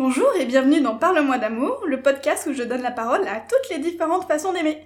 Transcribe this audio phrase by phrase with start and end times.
[0.00, 3.68] Bonjour et bienvenue dans Parle-moi d'amour, le podcast où je donne la parole à toutes
[3.68, 4.82] les différentes façons d'aimer.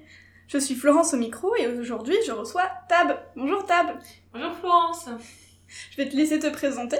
[0.48, 3.16] Je suis Florence au micro et aujourd'hui je reçois Tab.
[3.36, 3.96] Bonjour Tab.
[4.32, 5.08] Bonjour Florence.
[5.92, 6.96] Je vais te laisser te présenter.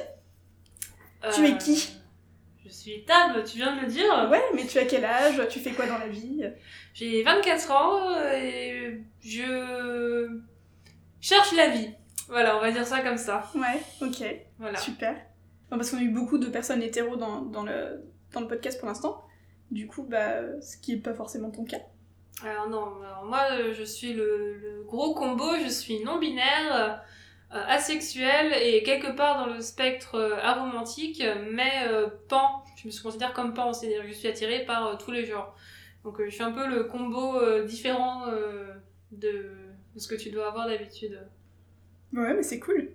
[1.35, 1.90] Tu es Euh, qui?
[2.64, 4.28] Je suis Tab, tu viens de le dire.
[4.31, 5.42] Ouais, mais tu as quel âge?
[5.51, 6.44] Tu fais quoi dans la vie?
[6.94, 10.28] J'ai 24 ans et je
[11.21, 11.90] cherche la vie.
[12.28, 13.51] Voilà, on va dire ça comme ça.
[13.56, 14.22] Ouais, ok,
[14.60, 14.78] Voilà.
[14.78, 15.17] super.
[15.71, 18.88] Parce qu'on a eu beaucoup de personnes hétéros dans, dans, le, dans le podcast pour
[18.88, 19.25] l'instant.
[19.70, 21.80] Du coup, bah, ce qui est pas forcément ton cas.
[22.45, 23.41] Alors non, alors moi
[23.73, 27.03] je suis le, le gros combo, je suis non-binaire,
[27.53, 32.65] euh, asexuel et quelque part dans le spectre euh, aromantique, mais euh, pan.
[32.77, 35.56] Je me considère comme pan, c'est-à-dire que je suis attirée par euh, tous les genres.
[36.03, 38.27] Donc euh, je suis un peu le combo différent
[39.12, 39.39] de,
[39.95, 41.19] de ce que tu dois avoir d'habitude.
[42.12, 42.91] Ouais, mais c'est cool.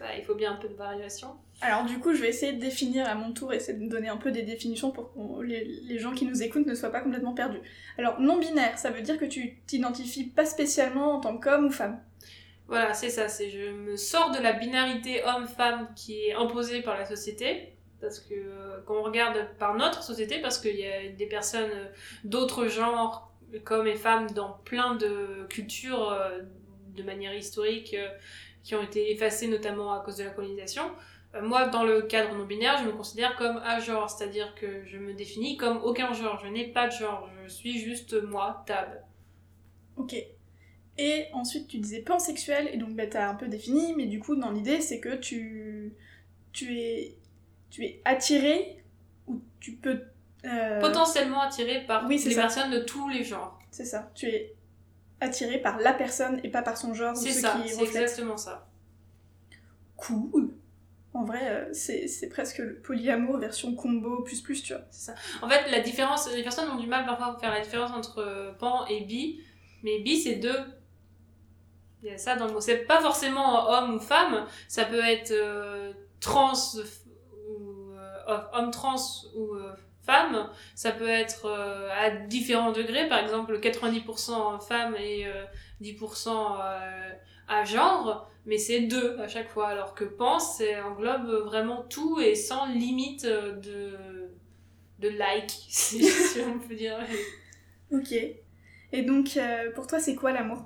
[0.00, 1.36] Bah, il faut bien un peu de variation.
[1.62, 4.16] Alors du coup, je vais essayer de définir à mon tour, essayer de donner un
[4.16, 7.60] peu des définitions pour que les, gens qui nous écoutent ne soient pas complètement perdus.
[7.98, 12.00] Alors non-binaire, ça veut dire que tu t'identifies pas spécialement en tant qu'homme ou femme.
[12.66, 16.96] Voilà, c'est ça, c'est je me sors de la binarité homme-femme qui est imposée par
[16.96, 17.74] la société.
[18.00, 21.70] Parce que euh, quand on regarde par notre société, parce qu'il y a des personnes
[21.70, 21.86] euh,
[22.24, 23.30] d'autres genres
[23.64, 26.40] qu'hommes et femmes dans plein de cultures euh,
[26.96, 27.94] de manière historique
[28.62, 30.84] qui ont été effacées notamment à cause de la colonisation.
[31.34, 34.98] Euh, moi, dans le cadre non binaire, je me considère comme agenre, c'est-à-dire que je
[34.98, 36.40] me définis comme aucun genre.
[36.42, 39.02] Je n'ai pas de genre, je suis juste moi, Tab.
[39.96, 40.14] Ok.
[40.98, 44.34] Et ensuite, tu disais pansexuel, et donc bah, t'as un peu défini, mais du coup,
[44.36, 45.94] dans l'idée, c'est que tu,
[46.52, 47.16] tu, es,
[47.70, 48.82] tu es attiré,
[49.26, 50.02] ou tu peux...
[50.44, 52.42] euh, Potentiellement attiré par oui, les ça.
[52.42, 53.58] personnes de tous les genres.
[53.70, 54.54] C'est ça, tu es
[55.20, 58.66] attiré par la personne et pas par son genre C'est ce ça, c'est exactement ça.
[59.96, 60.50] Cool.
[61.34, 64.82] Euh, c'est presque le polyamour version combo plus plus, tu vois.
[65.42, 68.18] En fait, la différence, les personnes ont du mal parfois à faire la différence entre
[68.18, 69.40] euh, pan et bi,
[69.82, 70.58] mais bi c'est deux.
[72.02, 72.60] Il y a ça dans le mot.
[72.60, 76.52] C'est pas forcément homme ou femme, ça peut être euh, trans
[77.48, 77.92] ou
[78.52, 78.96] homme trans
[79.36, 79.56] ou
[80.02, 81.46] femme, ça peut être
[81.90, 85.44] à différents degrés, par exemple 90% femme et euh,
[85.82, 87.10] 10% euh,
[87.50, 92.18] à genre, mais c'est deux à chaque fois, alors que pan, c'est englobe vraiment tout
[92.20, 94.30] et sans limite euh, de,
[95.00, 96.98] de like, si, si on peut dire.
[97.92, 98.12] Ok.
[98.92, 100.64] Et donc, euh, pour toi, c'est quoi l'amour?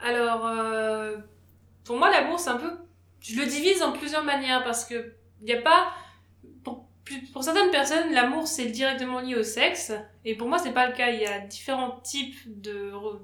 [0.00, 1.16] Alors, euh,
[1.84, 2.70] pour moi, l'amour, c'est un peu.
[3.20, 5.88] Je le divise en plusieurs manières parce que il n'y a pas.
[6.62, 6.88] Pour,
[7.32, 9.92] pour certaines personnes, l'amour, c'est directement lié au sexe.
[10.26, 11.10] Et pour moi, c'est pas le cas.
[11.10, 12.36] Il y a différents types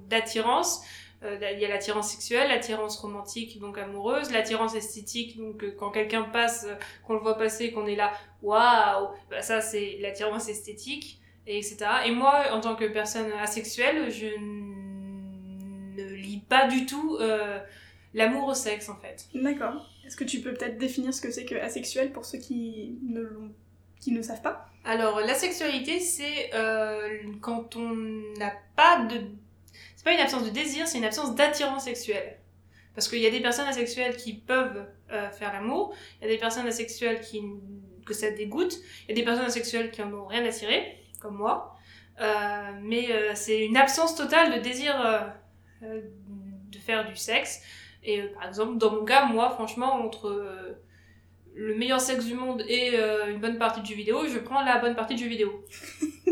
[0.09, 0.83] d'attirance.
[1.25, 5.91] Euh, Il y a l'attirance sexuelle, l'attirance romantique, donc amoureuse, l'attirance esthétique, donc euh, quand
[5.91, 6.75] quelqu'un passe, euh,
[7.07, 8.13] qu'on le voit passer, qu'on est là,
[8.43, 11.77] waouh, bah, ça c'est l'attirance esthétique, et etc.
[12.07, 14.27] Et moi, en tant que personne asexuelle, je
[15.97, 17.59] ne lis pas du tout euh,
[18.15, 19.27] l'amour au sexe en fait.
[19.35, 19.89] D'accord.
[20.07, 23.21] Est-ce que tu peux peut-être définir ce que c'est que asexuel pour ceux qui ne,
[23.23, 23.55] l'ont-
[24.01, 24.67] qui ne savent pas?
[24.85, 27.95] Alors, la sexualité, c'est euh, quand on
[28.39, 29.23] n'a pas de.
[30.05, 32.37] C'est pas une absence de désir, c'est une absence d'attirance sexuelle.
[32.95, 36.35] Parce qu'il y a des personnes asexuelles qui peuvent euh, faire l'amour, il y a
[36.35, 37.43] des personnes asexuelles qui,
[38.05, 40.99] que ça dégoûte, il y a des personnes asexuelles qui en ont rien à tirer,
[41.23, 41.75] comme moi.
[42.21, 44.95] Euh, mais euh, c'est une absence totale de désir
[45.81, 47.63] de faire du sexe.
[48.03, 50.77] Et par exemple, dans mon cas, moi, franchement, entre
[51.55, 52.95] le meilleur sexe du monde et
[53.31, 55.65] une bonne partie de jeux vidéo, je prends la bonne partie de jeux vidéo.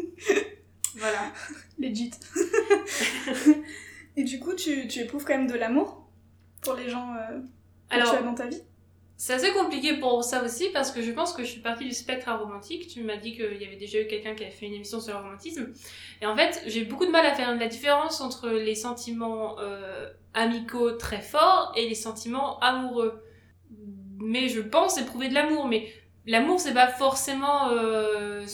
[1.02, 1.32] voilà.
[1.78, 2.12] Legit.
[4.16, 6.06] Et du coup, tu, tu éprouves quand même de l'amour
[6.60, 7.40] pour les gens euh,
[7.88, 8.62] que Alors, tu as dans ta vie?
[9.22, 11.92] c'est assez compliqué pour ça aussi parce que je pense que je suis partie du
[11.92, 12.88] spectre aromantique.
[12.88, 15.12] Tu m'as dit qu'il y avait déjà eu quelqu'un qui avait fait une émission sur
[15.12, 15.72] le romantisme.
[16.20, 20.10] Et en fait, j'ai beaucoup de mal à faire la différence entre les sentiments euh,
[20.34, 23.22] amicaux très forts et les sentiments amoureux.
[24.18, 25.68] Mais je pense éprouver de l'amour.
[25.68, 25.86] Mais
[26.26, 28.44] l'amour, c'est pas forcément euh,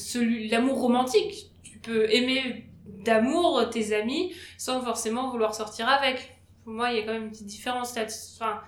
[0.50, 1.47] l'amour romantique.
[1.82, 6.36] Tu peux aimer d'amour tes amis sans forcément vouloir sortir avec.
[6.64, 8.04] Pour moi, il y a quand même une petite différence là.
[8.36, 8.60] Enfin,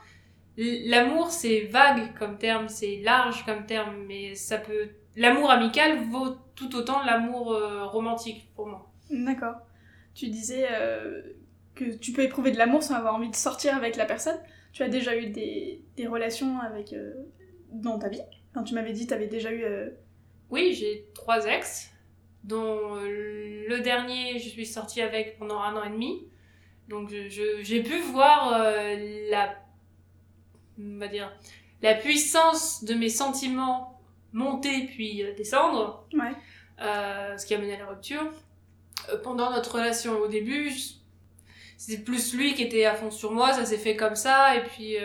[0.57, 4.91] L'amour, c'est vague comme terme, c'est large comme terme, mais ça peut.
[5.17, 8.91] L'amour amical vaut tout autant l'amour euh, romantique pour moi.
[9.11, 9.55] D'accord.
[10.15, 11.23] Tu disais euh,
[11.75, 14.39] que tu peux éprouver de l'amour sans avoir envie de sortir avec la personne.
[14.73, 17.15] Tu as déjà eu des, des relations avec euh,
[17.73, 18.21] dans ta vie?
[18.51, 19.65] Enfin, Tu m'avais dit que tu avais déjà eu...
[19.65, 19.89] euh,
[20.51, 21.91] Oui, j'ai trois ex,
[22.45, 26.27] dont euh, le dernier, je suis sortie avec pendant un an et demi.
[26.89, 29.55] Donc j'ai pu voir euh, la,
[30.79, 31.33] on va dire,
[31.83, 34.01] la puissance de mes sentiments
[34.33, 36.07] monter puis descendre.
[36.13, 36.33] Ouais.
[36.79, 38.33] ce qui a mené à la rupture.
[39.23, 40.73] pendant notre relation au début,
[41.77, 44.63] c'était plus lui qui était à fond sur moi, ça s'est fait comme ça, et
[44.65, 44.97] puis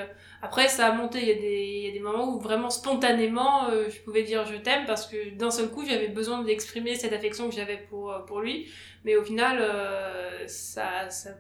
[0.46, 1.22] après, ça a monté.
[1.24, 4.22] Il y a des, il y a des moments où vraiment spontanément, euh, je pouvais
[4.22, 7.78] dire je t'aime parce que d'un seul coup, j'avais besoin d'exprimer cette affection que j'avais
[7.78, 8.68] pour, euh, pour lui.
[9.06, 11.32] Mais au final, euh, ça, ça,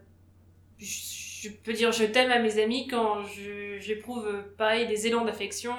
[0.79, 3.23] je peux dire je t'aime à mes amis quand
[3.79, 5.75] j'éprouve pareil des élans d'affection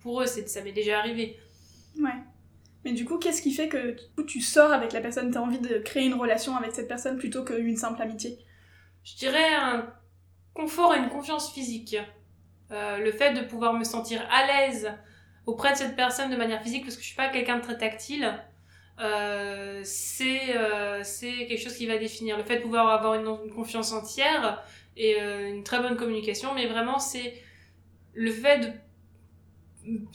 [0.00, 0.26] pour eux.
[0.26, 1.38] Ça m'est déjà arrivé.
[1.98, 2.10] Ouais.
[2.84, 3.96] Mais du coup, qu'est-ce qui fait que
[4.26, 7.16] tu sors avec la personne Tu as envie de créer une relation avec cette personne
[7.16, 8.38] plutôt qu'une simple amitié?
[9.04, 9.90] Je dirais un
[10.52, 11.96] confort et une confiance physique.
[12.72, 14.90] Euh, le fait de pouvoir me sentir à l'aise
[15.44, 17.76] auprès de cette personne de manière physique, parce que je suis pas quelqu'un de très
[17.76, 18.32] tactile,
[19.00, 22.38] euh, c'est euh, c'est quelque chose qui va définir.
[22.38, 24.64] Le fait de pouvoir avoir une, confiance entière
[24.96, 27.34] et une très bonne communication, mais vraiment c'est
[28.14, 28.72] le fait de...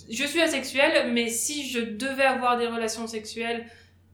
[0.09, 3.65] Je suis asexuelle, mais si je devais avoir des relations sexuelles,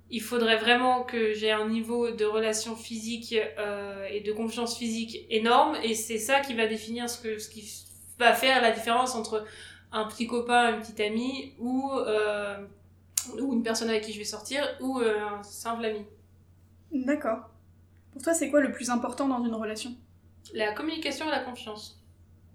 [0.10, 5.78] il faudrait vraiment que j'ai un niveau de relation physique et de confiance physique énorme,
[5.84, 7.62] et c'est ça qui va définir ce, que, ce qui
[8.24, 9.46] va faire la différence entre
[9.92, 12.58] un petit copain, une petite amie ou, euh,
[13.40, 16.06] ou une personne avec qui je vais sortir ou euh, un simple ami.
[16.92, 17.50] D'accord.
[18.12, 19.92] Pour toi, c'est quoi le plus important dans une relation?
[20.54, 22.00] La communication et la confiance.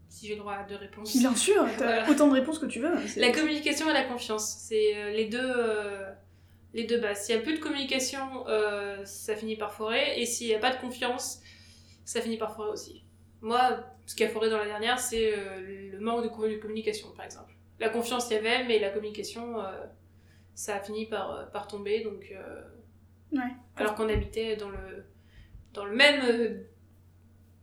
[0.08, 1.16] Si j'ai le droit de réponse.
[1.16, 2.94] Bien sûr, t'as autant de réponses que tu veux.
[3.16, 5.54] La communication et la confiance, c'est euh, les deux
[6.74, 7.24] les deux bases.
[7.24, 8.44] S'il n'y a plus de communication,
[9.04, 10.20] ça finit par foirer.
[10.20, 11.40] Et s'il n'y a pas de confiance,
[12.04, 13.04] ça finit par foirer aussi.
[13.40, 17.24] Moi, ce qui a foiré dans la dernière, c'est euh, le manque de communication, par
[17.24, 17.52] exemple.
[17.78, 19.70] La confiance, il y avait, mais la communication, euh,
[20.54, 22.02] ça a fini par, euh, par tomber.
[22.02, 22.32] Donc,
[23.32, 23.38] ouais.
[23.76, 25.04] Alors qu'on habitait dans le,
[25.72, 26.64] dans le même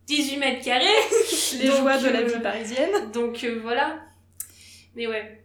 [0.06, 0.84] 18 mètres carrés.
[1.58, 3.10] Les joies de la vie parisienne.
[3.12, 4.00] Donc voilà.
[4.94, 5.44] Mais ouais,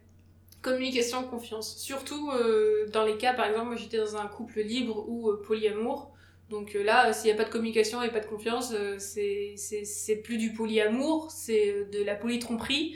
[0.62, 1.76] communication, confiance.
[1.76, 2.30] Surtout
[2.90, 6.11] dans les cas, par exemple, moi j'étais dans un couple libre ou polyamour.
[6.52, 10.16] Donc euh, là, s'il n'y a pas de communication et pas de confiance, euh, c'est
[10.22, 12.94] plus du polyamour, c'est euh, de la polytromperie,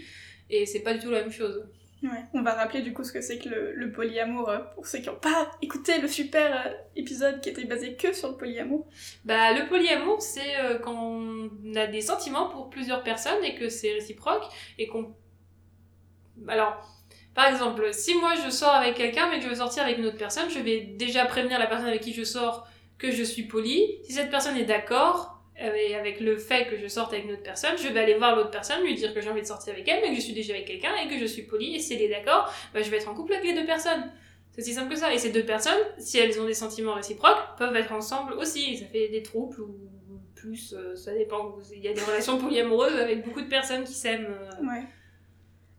[0.51, 1.67] et c'est pas du tout la même chose.
[2.03, 2.23] Ouais.
[2.35, 5.17] On va rappeler du coup ce que c'est que le, polyamour pour ceux qui n'ont
[5.17, 8.87] pas écouté le super épisode qui était basé que sur le polyamour.
[9.25, 13.93] Bah le polyamour c'est quand on a des sentiments pour plusieurs personnes et que c'est
[13.93, 14.45] réciproque
[14.79, 15.17] et qu'on
[16.47, 16.87] alors
[17.35, 20.05] par exemple si moi je sors avec quelqu'un mais que je veux sortir avec une
[20.05, 23.43] autre personne je vais déjà prévenir la personne avec qui je sors que je suis
[23.43, 23.99] poli.
[24.05, 27.79] Si cette personne est d'accord avec le fait que je sorte avec une autre personne,
[27.79, 30.03] je vais aller voir l'autre personne, lui dire que j'ai envie de sortir avec elle,
[30.03, 31.75] mais que je suis déjà avec quelqu'un et que je suis poli.
[31.75, 34.11] Et si elle est d'accord, bah, je vais être en couple avec les deux personnes.
[34.53, 35.13] C'est aussi simple que ça.
[35.15, 38.77] Et ces deux personnes, si elles ont des sentiments réciproques, peuvent être ensemble aussi.
[38.77, 39.77] Ça fait des troubles ou
[40.35, 41.57] plus, euh, ça dépend.
[41.75, 44.29] Il y a des relations polyamoureuses avec beaucoup de personnes qui s'aiment.
[44.29, 44.67] Euh.
[44.67, 44.85] Ouais.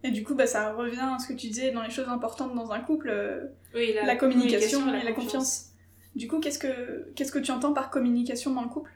[0.04, 2.54] Et du coup, bah, ça revient à ce que tu disais dans les choses importantes
[2.54, 5.67] dans un couple, euh, oui, la, communication, et la confiance.
[6.18, 8.92] Du coup, qu'est-ce que, qu'est-ce que tu entends par communication dans le couple?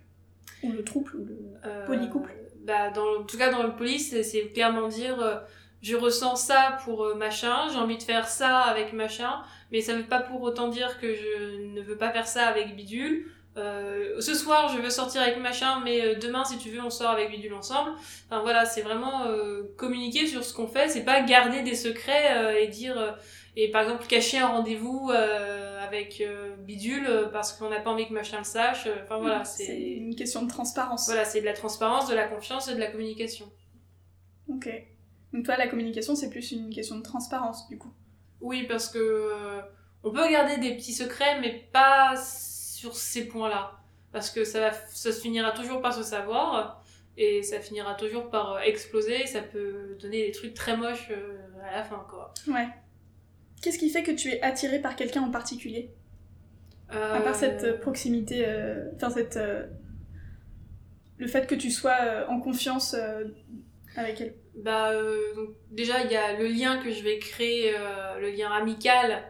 [0.64, 2.32] Ou le trouble, ou le euh, polycouple?
[2.66, 5.38] bah, dans, En tout cas, dans le poly, c'est, clairement dire euh,
[5.84, 9.94] je ressens ça pour euh, machin, j'ai envie de faire ça avec machin, mais ça
[9.94, 13.28] ne veut pas pour autant dire que je ne veux pas faire ça avec bidule.
[13.56, 17.30] ce soir, je veux sortir avec machin, mais demain, si tu veux, on sort avec
[17.30, 17.92] bidule ensemble.
[18.30, 19.28] Enfin voilà, c'est vraiment
[19.78, 23.16] communiquer sur ce qu'on fait, c'est pas garder des secrets et dire
[23.56, 27.90] et par exemple cacher un rendez-vous euh, avec euh, bidule euh, parce qu'on n'a pas
[27.90, 31.08] envie que machin le sache enfin voilà c'est une question de transparence.
[31.08, 33.52] Voilà c'est de la transparence de la confiance et de la communication.
[34.48, 34.70] Ok.
[35.34, 37.94] Donc toi la communication c'est plus une question de transparence du coup.
[38.42, 39.62] Oui parce que
[40.04, 43.80] on peut garder des petits secrets mais pas sur ces points là
[44.12, 46.84] parce que ça va ça se finira toujours par se savoir
[47.18, 51.12] et ça finira toujours par exploser ça peut donner des trucs très moches
[51.64, 52.34] à la fin quoi.
[52.48, 52.68] Ouais
[53.62, 55.92] Qu'est-ce qui fait que tu es attiré par quelqu'un en particulier?
[56.90, 59.38] À part cette euh, proximité, euh, enfin cette...
[59.38, 59.68] Euh,
[61.18, 62.96] le fait que tu sois en confiance
[63.96, 64.36] avec elle?
[64.56, 64.92] Bah
[65.36, 67.74] donc déjà il y a le lien que je vais créer,
[68.20, 69.24] le lien amical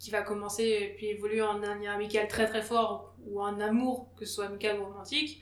[0.00, 3.60] qui va commencer et puis évoluer en un lien amical très très fort ou un
[3.60, 5.40] amour, que ce soit amical ou romantique.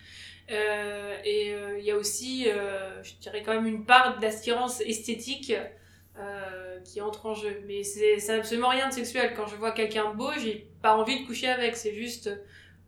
[0.51, 5.55] et il y a aussi, je dirais quand même une part d'attirance esthétique
[6.21, 7.63] euh, qui entre en jeu.
[7.67, 9.33] Mais c'est absolument rien de sexuel.
[9.35, 11.77] Quand je vois quelqu'un beau, j'ai pas envie de coucher avec.
[11.77, 12.31] C'est juste,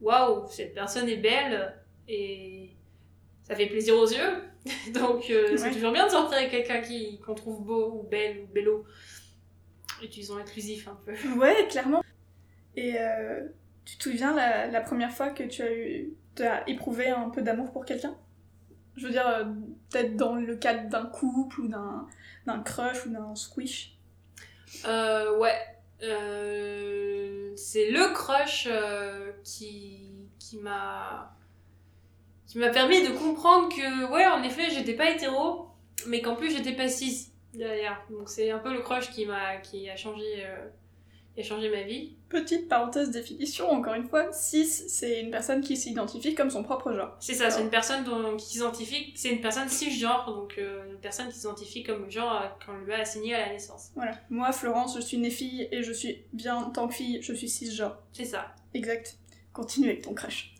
[0.01, 1.75] waouh, cette personne est belle
[2.09, 2.71] et
[3.43, 4.43] ça fait plaisir aux yeux.
[4.95, 6.83] Donc euh, c'est toujours bien de sortir avec quelqu'un
[7.25, 8.85] qu'on trouve beau ou belle ou bello.
[10.03, 11.13] Utilisons inclusif un peu.
[11.39, 12.03] Ouais, clairement.
[12.77, 13.47] Et euh,
[13.85, 17.31] tu te souviens la, la, première fois que tu as, eu, tu as éprouvé un
[17.31, 18.17] peu d'amour pour quelqu'un?
[18.97, 19.47] Je veux dire,
[19.91, 22.07] peut-être dans le cadre d'un couple ou d'un
[22.47, 23.99] d'un crush ou d'un squish
[24.87, 25.59] Euh, ouais.
[26.03, 31.37] Euh, c'est le crush euh, qui, qui m'a
[32.47, 35.69] qui m'a permis de comprendre que, ouais, en effet, j'étais pas hétéro,
[36.07, 38.03] mais qu'en plus, j'étais pas cis derrière.
[38.11, 40.45] Donc, c'est un peu le crush qui m'a qui a changé,
[41.37, 42.15] euh, a changé ma vie.
[42.29, 46.93] Petite parenthèse définition, encore une fois, cis, c'est une personne qui s'identifie comme son propre
[46.93, 47.17] genre.
[47.21, 50.99] C'est ça, c'est une personne dont, qui s'identifie, c'est une personne cisgenre, donc euh, une
[50.99, 53.91] personne qui s'identifie comme le genre euh, qu'on lui a assigné à la naissance.
[53.95, 54.19] Voilà.
[54.31, 57.33] Moi, Florence, je suis née fille et je suis bien, en tant que fille, je
[57.33, 57.99] suis cisgenre.
[58.13, 58.55] C'est ça.
[58.75, 59.19] Exact.
[59.53, 60.52] Continue avec ton crush.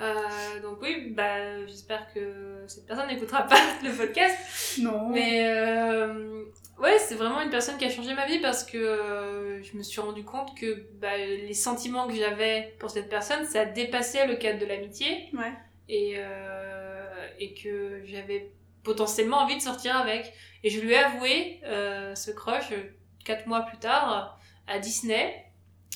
[0.00, 4.78] Euh, donc oui, bah, j'espère que cette personne n'écoutera pas le podcast.
[4.80, 5.10] Non.
[5.10, 6.44] Mais euh,
[6.78, 9.82] ouais, c'est vraiment une personne qui a changé ma vie parce que euh, je me
[9.82, 14.36] suis rendu compte que bah, les sentiments que j'avais pour cette personne, ça dépassait le
[14.36, 15.28] cadre de l'amitié.
[15.34, 15.52] Ouais.
[15.88, 18.52] Et, euh, et que j'avais
[18.82, 20.32] potentiellement envie de sortir avec.
[20.64, 21.60] Et je lui ai avoué
[22.14, 22.72] ce crush
[23.24, 25.49] quatre mois plus tard à Disney.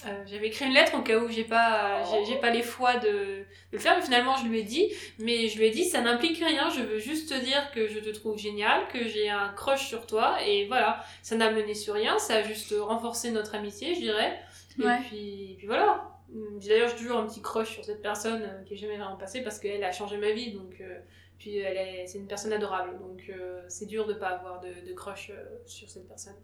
[0.07, 2.97] Euh, J'avais écrit une lettre au cas où j'ai pas, j'ai- j'ai pas les fois
[2.97, 5.85] de, de le faire, mais finalement je lui ai dit, mais je lui ai dit
[5.85, 9.31] ça n'implique rien, je veux juste te dire que je te trouve génial, que j'ai
[9.31, 13.31] un crush sur toi, et voilà, ça n'a mené sur rien, ça a juste renforcé
[13.31, 14.39] notre amitié, je dirais.
[14.79, 14.99] Et Ouais.
[15.09, 16.11] puis, et puis voilà.
[16.35, 19.17] Hum, D'ailleurs, j'ai toujours un petit crush sur cette personne euh, qui est jamais vraiment
[19.17, 20.99] passée parce qu'elle a changé ma vie, donc euh,
[21.39, 23.31] puis elle est, c'est une personne adorable, donc
[23.69, 25.31] c'est dur de pas avoir de, de crush
[25.67, 26.37] sur cette personne,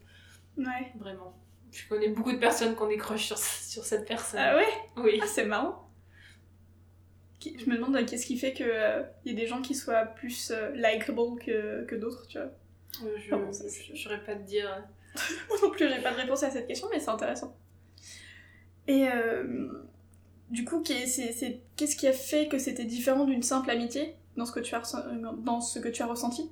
[0.56, 0.92] Ouais.
[0.98, 1.34] vraiment.
[1.72, 4.40] Je connais beaucoup de personnes qui ont des crushs sur, sur cette personne.
[4.40, 5.20] Ah ouais Oui.
[5.22, 5.88] Ah, c'est marrant.
[7.42, 10.50] Je me demande euh, qu'est-ce qui fait qu'il y a des gens qui soient plus
[10.50, 12.48] euh, likable que, que d'autres, tu vois?
[13.04, 13.30] Euh, Je
[13.68, 14.68] je- je saurais pas te dire.
[15.48, 17.56] Moi non plus, j'ai pas de réponse à cette question, mais c'est intéressant.
[18.86, 19.68] Et euh,
[20.50, 24.60] du coup, qu'est-ce qui a fait que c'était différent d'une simple amitié dans ce que
[24.60, 26.50] tu as, euh, dans ce que tu as ressenti?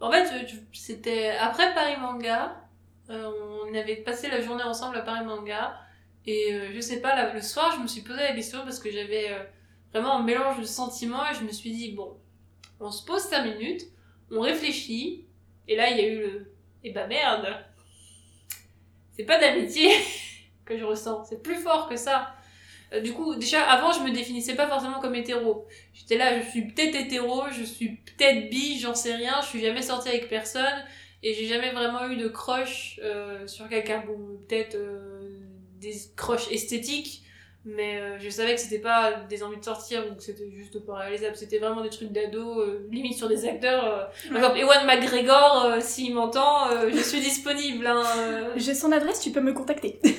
[0.00, 2.56] En fait, euh, c'était après Paris Manga.
[3.10, 3.30] Euh,
[3.66, 5.78] on avait passé la journée ensemble à Paris Manga.
[6.26, 8.90] Et euh, je sais pas, le soir, je me suis posé la question parce que
[8.90, 9.42] j'avais euh,
[9.92, 12.16] vraiment un mélange de sentiments et je me suis dit, bon,
[12.80, 13.82] on se pose 5 minutes,
[14.30, 15.26] on réfléchit.
[15.68, 16.54] Et là, il y a eu le.
[16.84, 17.46] Eh bah merde
[19.12, 19.92] C'est pas d'amitié
[20.64, 22.34] que je ressens, c'est plus fort que ça.
[23.02, 25.66] Du coup, déjà, avant, je me définissais pas forcément comme hétéro.
[25.94, 29.60] J'étais là, je suis peut-être hétéro, je suis peut-être bi, j'en sais rien, je suis
[29.60, 30.84] jamais sortie avec personne
[31.22, 34.02] et j'ai jamais vraiment eu de crush euh, sur quelqu'un.
[34.06, 35.20] Bon, peut-être euh,
[35.80, 37.22] des crushs esthétiques,
[37.64, 40.84] mais euh, je savais que c'était pas des envies de sortir ou que c'était juste
[40.84, 41.36] pas réalisable.
[41.36, 43.84] C'était vraiment des trucs d'ado, euh, limite sur des acteurs.
[43.84, 44.04] euh.
[44.28, 47.86] Par exemple, Ewan McGregor, euh, s'il m'entend, euh, je suis disponible.
[47.86, 48.52] Hein, euh.
[48.56, 50.00] J'ai son adresse, tu peux me contacter.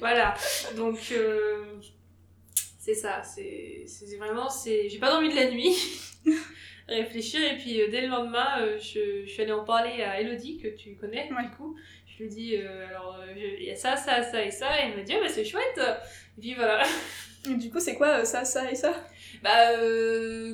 [0.00, 0.34] Voilà,
[0.76, 1.64] donc euh,
[2.78, 5.74] c'est ça, c'est c'est vraiment, c'est j'ai pas dormi de la nuit,
[6.88, 7.40] réfléchir.
[7.52, 10.58] Et puis euh, dès le lendemain, euh, je, je suis allée en parler à Elodie
[10.58, 11.42] que tu connais Ouais.
[11.44, 11.76] du coup,
[12.06, 14.68] je lui ai dit euh, alors il y a ça, ça, ça et ça.
[14.78, 15.80] Et elle m'a dit bah c'est chouette.
[16.38, 16.82] Et puis voilà,
[17.50, 18.92] Et du coup, c'est quoi ça, ça et ça?
[19.42, 19.74] Bah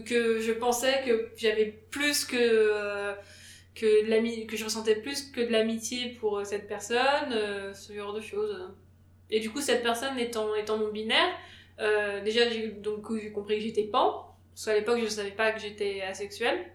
[0.05, 3.15] que je pensais que j'avais plus que
[3.75, 8.13] que de que je ressentais plus que de l'amitié pour cette personne euh, ce genre
[8.13, 8.69] de choses.
[9.31, 11.33] Et du coup cette personne étant étant non binaire
[11.81, 14.30] euh, déjà j'ai donc j'ai compris que j'étais pan
[14.61, 16.71] parce qu'à l'époque je savais pas que j'étais asexuelle.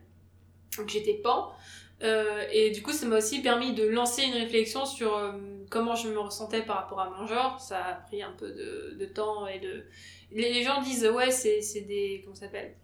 [0.78, 1.54] Donc j'étais pan
[2.02, 5.32] Euh, et du coup ça m'a aussi permis de lancer une réflexion sur euh,
[5.70, 7.62] comment je me ressentais par rapport à mon genre.
[7.62, 9.86] Ça a pris un peu de, temps et de
[10.32, 12.76] les, gens disent ouais c'est des comment ça s'appelle?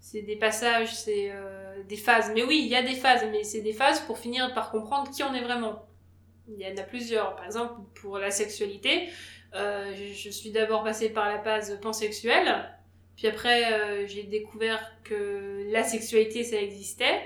[0.00, 2.30] C'est des passages c'est euh, des phases.
[2.34, 5.10] Mais oui il y a des phases mais c'est des phases pour finir par comprendre
[5.10, 5.86] qui on est vraiment.
[6.46, 7.34] Il y en a plusieurs.
[7.36, 9.08] Par exemple pour la sexualité
[9.54, 12.70] je suis d'abord passée par la phase pansexuelle
[13.20, 17.20] puis après euh, j'ai découvert que la sexualité ça existait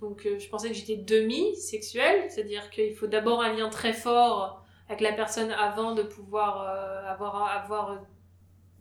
[0.00, 4.64] donc euh, je pensais que j'étais demi-sexuelle c'est-à-dire qu'il faut d'abord un lien très fort
[4.88, 7.98] avec la personne avant de pouvoir euh, avoir avoir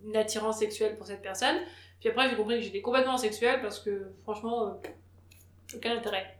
[0.06, 1.58] une attirance sexuelle pour cette personne.
[2.00, 4.80] Puis après, j'ai compris que j'étais complètement sexuelle parce que, franchement,
[5.74, 6.38] aucun intérêt.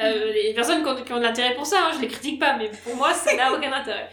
[0.00, 2.40] Euh, les personnes qui ont, qui ont de l'intérêt pour ça, hein, je les critique
[2.40, 4.08] pas, mais pour moi, ça n'a aucun intérêt.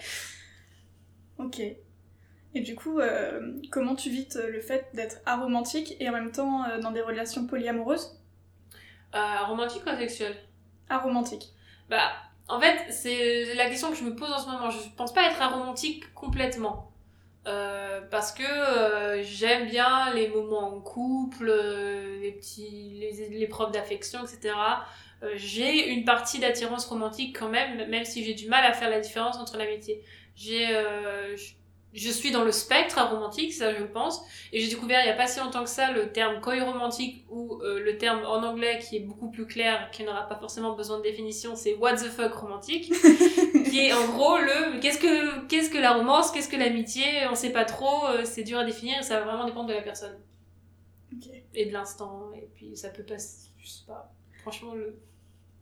[1.37, 1.61] Ok.
[2.57, 6.31] Et du coup, euh, comment tu vis euh, le fait d'être aromantique et en même
[6.31, 8.19] temps euh, dans des relations polyamoureuses?
[9.13, 10.35] Euh, romantique ou asexuel?
[10.89, 11.53] Aromantique.
[11.87, 12.09] Bah,
[12.47, 14.71] en fait, c'est la question que je me pose en ce moment.
[14.71, 16.91] Je pense pas être aromantique complètement.
[17.45, 23.47] Euh, parce que euh, j'aime bien les moments en couple, euh, les petits, les, les
[23.47, 24.55] preuves d'affection, etc.
[25.35, 28.99] J'ai une partie d'attirance romantique quand même, même si j'ai du mal à faire la
[28.99, 30.03] différence entre l'amitié.
[30.35, 31.53] J'ai, je,
[31.97, 34.21] je suis dans le spectre aromantique, ça je pense,
[34.53, 37.25] et j'ai découvert il y a pas si longtemps que ça le terme coy romantique
[37.29, 40.73] ou euh, le terme en anglais qui est beaucoup plus clair, qui n'aura pas forcément
[40.73, 42.91] besoin de définition, c'est what the fuck romantique.
[43.69, 47.35] qui est en gros le qu'est-ce que qu'est-ce que la romance, qu'est-ce que l'amitié, on
[47.35, 50.17] sait pas trop, euh, c'est dur à définir, ça va vraiment dépendre de la personne
[51.53, 54.13] et de l'instant et puis ça peut passer, je sais pas.
[54.41, 54.99] Franchement le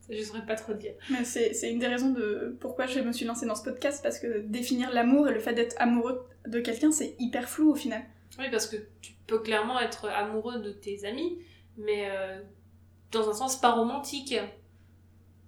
[0.09, 0.93] je saurais pas trop dire.
[1.09, 4.19] Mais c'est une des raisons de pourquoi je me suis lancée dans ce podcast, parce
[4.19, 8.03] que définir l'amour et le fait d'être amoureux de quelqu'un, c'est hyper flou au final.
[8.37, 11.39] Oui, parce que tu peux clairement être amoureux de tes amis,
[11.77, 12.41] mais euh,
[13.11, 14.35] dans un sens pas romantique.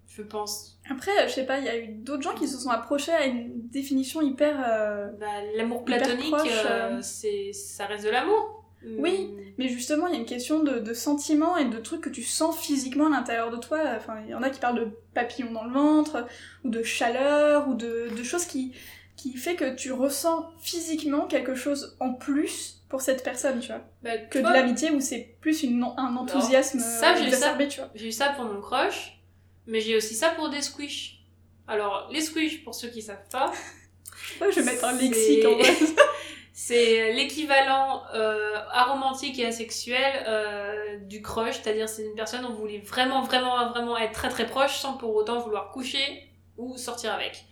[0.08, 0.80] Je pense.
[0.90, 3.26] Après, je sais pas, il y a eu d'autres gens qui se sont approchés à
[3.26, 4.56] une définition hyper...
[4.68, 7.00] euh, Bah, l'amour platonique, euh.
[7.04, 8.57] c'est ça reste de l'amour.
[8.86, 9.28] Oui.
[9.28, 9.42] Mm.
[9.58, 12.24] Mais justement, il y a une question de, de sentiments et de trucs que tu
[12.24, 13.80] sens physiquement à l'intérieur de toi.
[13.96, 16.26] Enfin, il y en a qui parlent de papillons dans le ventre,
[16.64, 18.74] ou de chaleur, ou de, de choses qui,
[19.16, 23.82] qui fait que tu ressens physiquement quelque chose en plus pour cette personne, tu vois.
[24.04, 27.80] Bah, Que de l'amitié où c'est plus une, un enthousiasme ça, euh, j'ai exacerbé, tu
[27.80, 27.90] vois.
[27.96, 29.20] J'ai eu ça pour mon crush,
[29.66, 31.26] mais j'ai aussi ça pour des squish.
[31.68, 33.52] Alors, les squish, pour ceux qui savent pas,
[34.40, 35.58] je vais mettre un lexique en.
[36.60, 42.58] c'est l'équivalent euh, aromantique et asexuel euh, du crush, c'est-à-dire c'est une personne dont vous
[42.58, 46.24] voulez vraiment, vraiment, vraiment être très très proche sans pour autant vouloir coucher
[46.58, 47.46] ou sortir avec.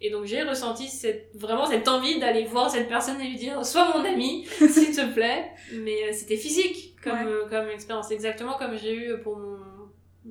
[0.00, 3.64] Et donc j'ai ressenti cette, vraiment cette envie d'aller voir cette personne et lui dire
[3.64, 5.52] sois mon ami, s'il te plaît.
[5.74, 7.48] Mais euh, c'était physique comme, Ouais.
[7.48, 9.57] comme expérience, exactement comme j'ai eu pour mon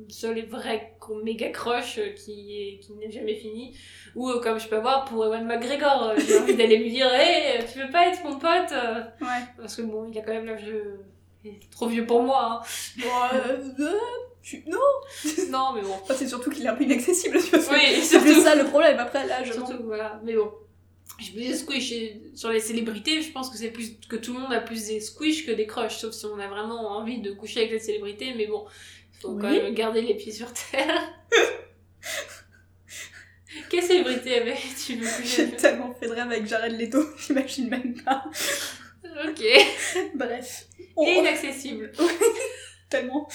[0.10, 3.76] seul et vrai méga crush euh, qui, est, qui n'est jamais fini.
[4.16, 7.08] Ou euh, comme je peux avoir pour Ewan McGregor, euh, j'ai envie d'aller lui dire
[7.14, 9.02] Hé, tu veux pas être mon pote euh?
[9.22, 9.44] Ouais.
[9.58, 10.84] Parce que bon, il a quand même l'âge de.
[11.44, 12.62] Il est trop vieux pour moi.
[12.98, 13.92] Bon, euh, euh,
[14.42, 15.30] tu- Non, Hein.
[15.50, 15.94] non, mais bon.
[16.02, 17.74] Enfin, c'est surtout qu'il est un peu inaccessible, tu vois.
[17.76, 18.42] Oui, C'est surtout.
[18.42, 20.20] ça le problème, après là, je Surtout, voilà.
[20.24, 20.52] Mais bon.
[21.20, 21.94] Je me squish
[22.36, 25.00] sur les célébrités, je pense que c'est plus que tout le monde a plus des
[25.00, 28.36] squish que des crushs, sauf si on a vraiment envie de coucher avec les célébrités,
[28.36, 28.66] mais bon,
[29.22, 29.62] faut quand Oui.
[29.62, 31.14] même garder les pieds sur terre.
[33.70, 34.56] Quelle célébrité avait
[34.86, 38.26] tu veux coucher J'ai tellement fait de rêve avec Jared Leto, j'imagine même pas.
[39.28, 39.44] Ok.
[40.16, 40.68] Bref.
[40.96, 41.92] On- Et inaccessible.
[42.90, 43.28] tellement.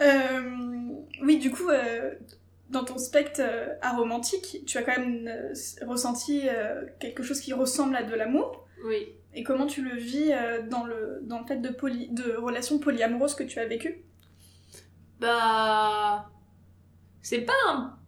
[0.00, 0.40] Euh,
[1.22, 2.14] oui, du coup, euh,
[2.70, 5.52] dans ton spectre euh, aromantique, tu as quand même euh,
[5.86, 6.42] ressenti
[7.00, 8.66] quelque chose qui ressemble à de l'amour.
[8.86, 9.08] Oui.
[9.34, 10.30] Et comment tu le vis
[10.70, 14.04] dans, le, dans le fait de, poly, de relations polyamoureuses que tu as vécues?
[15.24, 16.30] Bah.
[17.22, 17.98] C'est pas un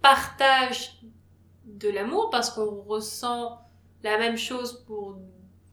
[0.00, 1.00] partage
[1.66, 3.60] de l'amour parce qu'on ressent
[4.02, 5.18] la même chose pour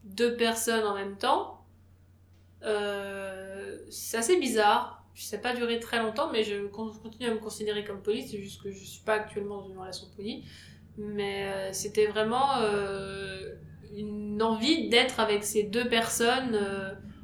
[0.03, 1.65] deux personnes en même temps.
[2.63, 5.05] Euh, c'est assez bizarre.
[5.15, 8.27] Ça n'a pas duré très longtemps, mais je con- continue à me considérer comme poly.
[8.27, 10.43] C'est juste que je suis pas actuellement dans une relation poly.
[10.97, 13.55] Mais euh, c'était vraiment euh,
[13.95, 16.55] une envie d'être avec ces deux personnes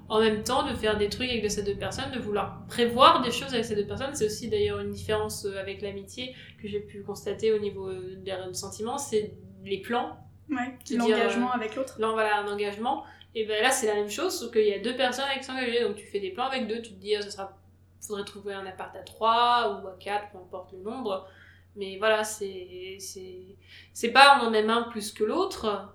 [0.10, 3.22] en même temps, de faire des trucs avec de ces deux personnes, de vouloir prévoir
[3.22, 4.14] des choses avec ces deux personnes.
[4.14, 8.16] C'est aussi d'ailleurs une différence euh, avec l'amitié que j'ai pu constater au niveau euh,
[8.18, 10.18] des sentiments, c'est les plans.
[10.50, 10.78] Ouais.
[10.96, 13.04] L'engagement euh, avec l'autre Là, voilà, un engagement.
[13.36, 15.84] Et ben là, c'est la même chose, sauf qu'il y a deux personnes avec s'engager.
[15.84, 17.58] Donc tu fais des plans avec deux, tu te dis, ah, ça sera...
[18.02, 21.28] faudrait trouver un appart à trois ou à quatre, peu importe le nombre.
[21.76, 23.56] Mais voilà, c'est c'est
[23.94, 25.94] c'est pas on en aime un plus que l'autre.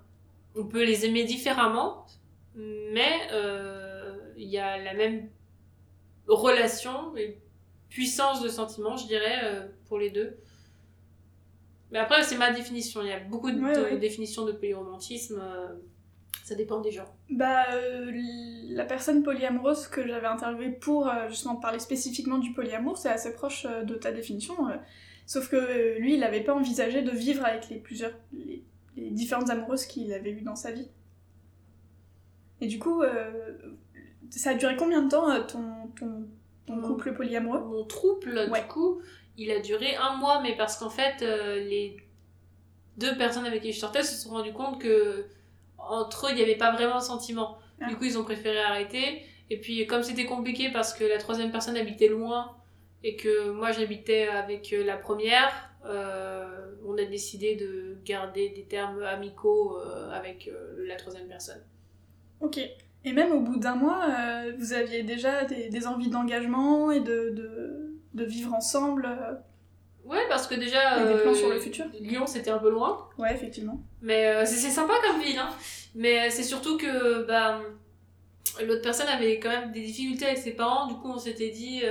[0.54, 2.06] On peut les aimer différemment,
[2.54, 3.81] mais euh,
[4.36, 5.28] il y a la même
[6.26, 7.38] relation et
[7.88, 10.36] puissance de sentiment, je dirais, euh, pour les deux.
[11.90, 13.02] Mais après, c'est ma définition.
[13.02, 13.98] Il y a beaucoup de, Ouais, de ouais.
[13.98, 15.38] définitions de polyromantisme.
[15.42, 15.68] euh,
[16.44, 17.04] ça dépend des gens.
[17.30, 18.10] Bah, euh,
[18.70, 23.32] la personne polyamoureuse que j'avais interviewée pour euh, justement parler spécifiquement du polyamour, c'est assez
[23.34, 24.54] proche euh, de ta définition.
[25.26, 28.64] sauf que lui, il n'avait pas envisagé de vivre avec les plusieurs, les,
[28.96, 30.88] les différentes amoureuses qu'il avait eues dans sa vie.
[32.60, 33.02] Et du coup,
[34.38, 36.26] ça a duré combien de temps euh, ton, ton,
[36.66, 37.60] ton Mon- couple polyamoureux?
[37.60, 38.60] Mon trouble, Ouais.
[38.62, 39.00] du coup,
[39.36, 41.96] il a duré un mois, mais parce qu'en fait, euh, les
[42.96, 45.26] deux personnes avec qui je sortais se sont rendues compte que
[45.78, 47.58] entre eux, il n'y avait pas vraiment de sentiment.
[47.80, 47.88] Ah.
[47.88, 49.22] Du coup, ils ont préféré arrêter.
[49.50, 52.56] Et puis, comme c'était compliqué parce que la troisième personne habitait loin
[53.02, 58.64] et que moi j'habitais avec euh, la première, euh, on a décidé de garder des
[58.64, 61.60] termes amicaux euh, avec la troisième personne.
[62.40, 62.60] Ok.
[63.04, 67.00] Et même au bout d'un mois, euh, vous aviez déjà des, des envies d'engagement et
[67.00, 69.34] de, de, de vivre ensemble euh.
[70.04, 71.84] Ouais, parce que déjà, Avec des plans euh, sur le futur.
[72.00, 73.08] Lyon c'était un peu loin.
[73.18, 73.80] Ouais, effectivement.
[74.02, 75.50] Mais euh, c'est sympa comme ville, hein.
[75.94, 77.60] Mais c'est surtout que bah,
[78.64, 80.86] l'autre personne avait quand même des difficultés avec ses parents.
[80.88, 81.82] Du coup, on s'était dit.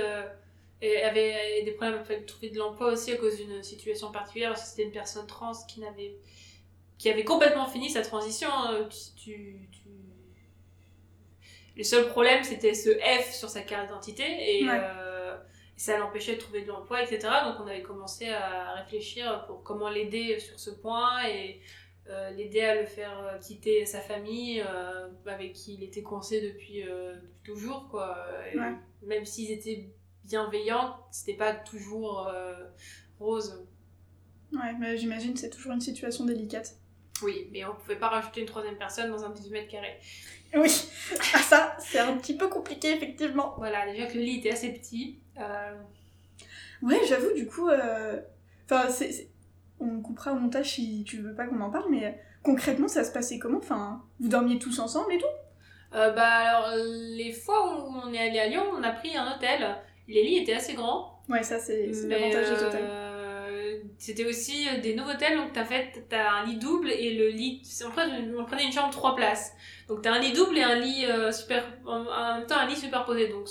[0.84, 4.50] Et avait des problèmes à trouver de l'emploi aussi à cause d'une situation particulière.
[4.50, 6.16] Parce que c'était une personne trans qui n'avait.
[6.98, 8.48] qui avait complètement fini sa transition.
[8.52, 8.88] hein.
[8.90, 9.78] Tu, tu, tu-
[11.76, 14.24] Le seul problème, c'était ce F sur sa carte d'identité.
[14.24, 14.80] Et, Ouais.
[14.82, 15.36] euh,
[15.76, 17.20] ça l'empêchait de trouver de l'emploi, etc.
[17.44, 21.60] Donc on avait commencé à réfléchir pour comment l'aider sur ce point et
[22.08, 26.40] euh, l'aider à le faire euh, quitter sa famille euh, avec qui il était coincé
[26.40, 26.84] depuis,
[27.42, 27.88] toujours.
[27.90, 28.16] Quoi.
[29.02, 29.88] Même s'ils étaient
[30.24, 32.30] bienveillants, c'était pas toujours
[33.18, 33.66] rose.
[34.52, 36.76] Ouais, j'imagine que c'est toujours une situation délicate.
[37.22, 39.98] Oui, mais on pouvait pas rajouter une troisième personne dans un 18 mètres carrés.
[40.54, 40.70] Oui,
[41.34, 43.54] ah, ça, c'est un petit peu compliqué, effectivement.
[43.58, 45.18] Voilà, déjà que le lit était assez petit.
[45.38, 45.74] Euh...
[46.82, 48.20] Ouais, j'avoue, du coup, euh...
[48.64, 48.88] enfin,
[49.80, 53.12] on coupera au montage si tu veux pas qu'on en parle, mais concrètement, ça se
[53.12, 53.58] passait comment?
[53.58, 55.24] Enfin, vous dormiez tous ensemble et tout?
[55.94, 59.34] Euh, Bah alors, les fois où on est allé à Lyon, on a pris un
[59.34, 59.76] hôtel.
[60.08, 61.22] Les lits étaient assez grands.
[61.28, 63.11] Ouais, ça, c'est, l'avantage des hôtels
[63.98, 67.28] c'était aussi euh, des nouveaux hôtels, donc t'as fait, t'as un lit double et le
[67.28, 69.52] lit, on prenait, on prenait une chambre trois places.
[69.88, 72.04] Donc t'as un lit double et un lit euh, super, en,
[72.36, 73.28] même temps un lit superposé.
[73.28, 73.48] Donc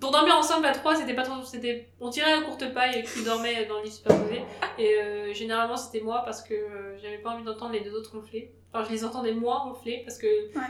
[0.00, 3.04] pour dormir ensemble à trois, c'était pas trop, c'était, on tirait à courte paille et
[3.04, 4.42] tu dormais dans le lit superposé.
[4.78, 6.54] Et euh, généralement c'était moi parce que
[7.02, 8.52] j'avais pas envie d'entendre les deux autres ronfler.
[8.72, 10.26] Enfin, je les entendais moins ronfler parce que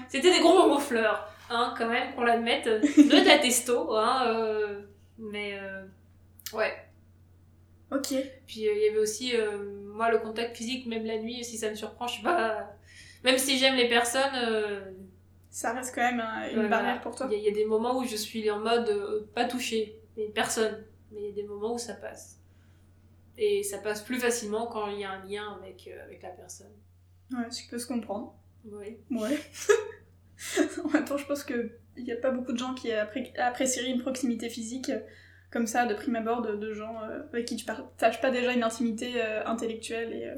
[0.09, 2.65] c'était des gros ronfleurs, hein, quand même, qu'on l'admette.
[2.67, 4.83] de la testo, hein,
[5.19, 5.59] mais
[6.55, 6.90] ouais.
[7.91, 8.15] Ok.
[8.47, 11.59] Puis euh, il y avait aussi, euh, moi, le contact physique, même la nuit, si
[11.59, 12.71] ça me surprend, je suis pas.
[13.25, 14.35] Même si j'aime les personnes.
[14.37, 14.93] Euh,
[15.51, 16.23] ça reste quand même
[16.55, 17.29] une barrière pour toi.
[17.31, 20.85] Il y, a des moments où je suis en mode pas touchée, mais personne.
[21.11, 22.39] Mais il y a des moments où ça passe.
[23.37, 26.71] Et ça passe plus facilement quand il y a un lien avec, avec la personne.
[27.33, 28.33] Ouais, ce qui peut se comprendre.
[28.65, 28.99] Oui.
[29.11, 29.41] Ouais.
[30.85, 34.01] en même temps, je pense qu'il n'y a pas beaucoup de gens qui apprécieraient une
[34.01, 34.93] proximité physique
[35.51, 38.63] comme ça, de prime abord, de, gens euh, avec qui tu partages pas déjà une
[38.63, 40.37] intimité euh, intellectuelle et, euh,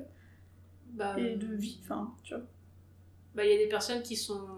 [0.93, 2.45] bah, et de vie, enfin, tu vois.
[3.35, 4.49] Bah, il y a des personnes qui sont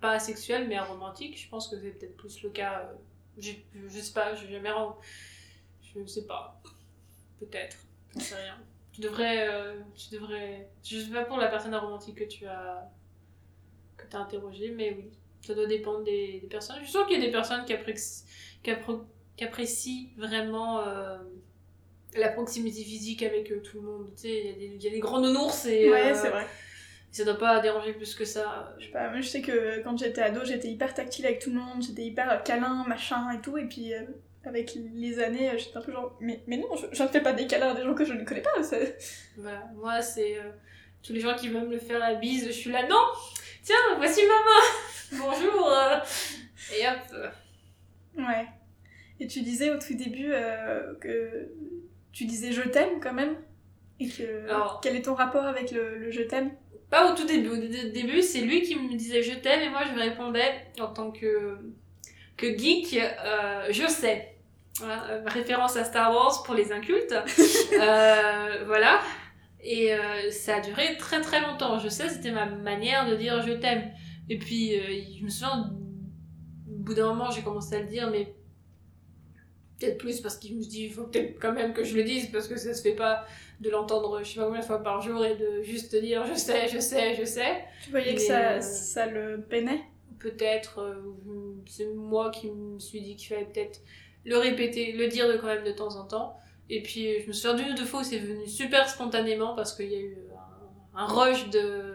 [0.00, 2.90] pas asexuelles mais aromantiques, je pense que c'est peut-être plus le cas.
[3.38, 4.70] je, je sais pas, je jamais.
[5.82, 6.60] Je ne sais pas.
[7.38, 7.76] Peut-être,
[8.16, 8.58] je sais rien.
[8.92, 9.48] Tu devrais,
[9.94, 10.68] tu devrais.
[10.82, 12.90] Je sais pas pour la personne aromantique que tu as
[13.96, 15.10] que as interrogé, mais oui,
[15.42, 16.82] ça doit dépendre des, des personnes.
[16.82, 18.26] Je sens qu'il y a des personnes qui apprécient,
[18.62, 18.70] qui,
[19.42, 21.18] apprécie vraiment euh,
[22.16, 24.10] la proximité physique avec euh, tout le monde.
[24.14, 25.90] Tu sais, il y, a des grands nounours et.
[25.90, 26.46] Ouais, euh, c'est vrai.
[27.10, 28.74] Ça doit pas déranger plus que ça.
[28.78, 31.50] Je sais pas, moi je sais que quand j'étais ado, j'étais hyper tactile avec tout
[31.50, 33.92] le monde, j'étais hyper câlin, machin et tout, et puis
[34.44, 37.46] avec les années, j'étais un peu genre, mais, mais non, je, ne fais pas des
[37.46, 38.54] câlins à des gens que je ne connais pas.
[39.36, 40.38] Voilà, moi c'est
[41.02, 43.04] tous les gens qui veulent me faire la bise, je suis là, non
[43.62, 45.70] Tiens, voici maman Bonjour
[46.74, 47.32] Et hop
[48.16, 48.46] Ouais.
[49.22, 51.48] Et tu disais au tout début euh, que
[52.12, 53.36] tu disais je t'aime quand même
[54.00, 54.48] Et que
[54.82, 56.50] quel est ton rapport avec le, je t'aime?
[56.90, 57.50] Pas au tout début.
[57.50, 61.12] Au début, c'est lui qui me disait je t'aime et moi je répondais en tant
[61.12, 61.56] que,
[62.36, 64.34] que geek, euh, je sais.
[64.82, 67.14] Euh, référence à Star Wars pour les incultes.
[68.66, 69.00] voilà.
[69.62, 69.92] Et
[70.32, 71.78] ça a duré très très longtemps.
[71.78, 73.88] Je sais, c'était ma manière de dire je t'aime.
[74.28, 74.72] Et puis,
[75.16, 75.70] je me souviens,
[76.68, 78.34] au bout d'un moment, j'ai commencé à le dire, mais
[79.82, 82.30] peut-être plus parce qu'il me dit il faut peut-être quand même que je le dise
[82.30, 83.24] parce que ça se fait pas
[83.60, 86.34] de l'entendre je sais pas combien de fois par jour et de juste dire je
[86.34, 87.64] sais je sais je sais.
[87.84, 89.82] Tu voyais que ça, euh, ça le peinait?
[90.18, 90.94] Peut-être euh,
[91.66, 93.80] c'est moi qui me suis dit qu'il fallait peut-être
[94.24, 96.36] le répéter le dire de quand même de temps en temps.
[96.70, 99.96] Et puis je me ou deux fois où c'est venu super spontanément parce qu'il y
[99.96, 100.16] a eu
[100.94, 101.91] un rush de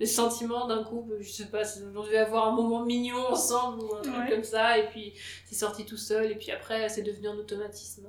[0.00, 1.62] les sentiments d'un couple, je sais pas,
[1.94, 5.12] on devait avoir un moment mignon ensemble ou un truc comme ça, et puis
[5.44, 8.08] c'est sorti tout seul, et puis après c'est devenu un automatisme.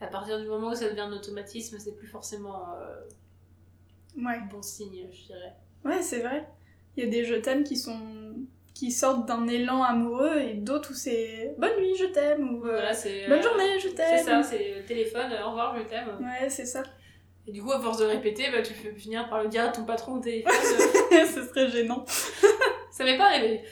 [0.00, 4.38] À partir du moment où ça devient un automatisme, c'est plus forcément euh, ouais.
[4.50, 5.56] bon signe, je dirais.
[5.84, 6.48] Ouais, c'est vrai.
[6.96, 7.98] Il y a des je t'aime qui sont
[8.72, 12.80] qui sortent d'un élan amoureux et d'autres où c'est bonne nuit, je t'aime ou euh,
[13.28, 14.18] bonne journée, je t'aime.
[14.18, 16.16] C'est ça, c'est téléphone, au revoir, je t'aime.
[16.20, 16.84] Ouais, c'est ça.
[17.50, 19.68] Et du coup, à force de répéter, bah, tu fais finir par le dire à
[19.70, 20.52] ton patron au téléphone.
[21.10, 22.04] Ce serait gênant.
[22.92, 23.62] ça m'est pas arrivé.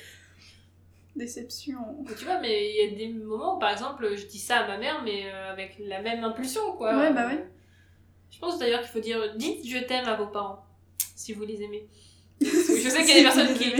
[1.14, 1.79] Déception.
[2.19, 4.67] tu vois, mais il y a des moments où, par exemple, je dis ça à
[4.67, 6.97] ma mère, mais euh, avec la même impulsion, quoi.
[6.97, 7.47] Ouais, bah ouais.
[8.33, 10.67] Je pense d'ailleurs qu'il faut dire dites je t'aime à vos parents,
[11.14, 11.87] si vous les aimez.
[12.41, 13.71] je sais qu'il y a des personnes qui.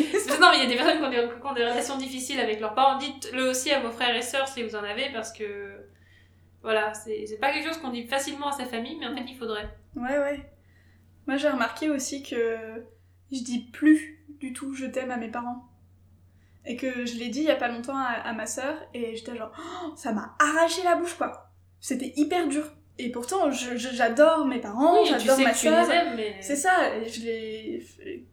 [0.40, 2.38] Non, mais il y a des personnes qui ont des, qui ont des relations difficiles
[2.38, 2.98] avec leurs parents.
[2.98, 5.77] Dites-le aussi à vos frères et sœurs si vous en avez, parce que
[6.68, 9.38] voilà, c'est pas quelque chose qu'on dit facilement à sa famille, mais en fait, il
[9.38, 9.74] faudrait.
[9.96, 10.52] Ouais, ouais.
[11.26, 12.59] Moi, j'ai remarqué aussi que
[13.33, 15.66] je dis plus du tout je t'aime à mes parents.
[16.66, 19.35] Et que je l'ai dit il y a pas longtemps à, ma sœur, et j'étais
[19.35, 21.50] genre, oh, ça m'a arraché la bouche, quoi.
[21.81, 22.70] C'était hyper dur.
[22.98, 25.87] Et pourtant, j'adore mes parents, j'adore ma sœur.
[26.16, 26.37] Mais...
[26.42, 28.26] C'est ça, je les.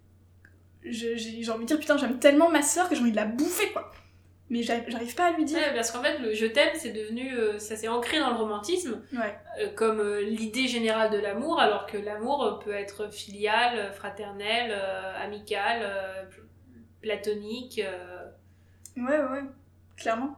[0.83, 3.71] J'ai envie de dire, putain, j'aime tellement ma sœur que j'ai envie de la bouffer,
[3.71, 3.93] quoi.
[4.49, 5.57] Mais j'arrive pas à lui dire.
[5.57, 7.33] Ouais, parce qu'en fait, le je t'aime, c'est devenu.
[7.35, 9.35] euh, ça s'est ancré dans le romantisme Ouais.
[9.61, 14.71] euh, comme euh, l'idée générale de l'amour, alors que l'amour peut être filial, fraternel,
[15.21, 15.81] amical,
[16.29, 16.43] pl-
[17.01, 17.81] platonique.
[18.97, 19.43] Ouais, ouais,
[19.97, 20.35] clairement.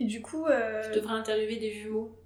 [0.00, 0.46] Et du coup.
[0.48, 2.16] Je devrais interviewer des jumeaux.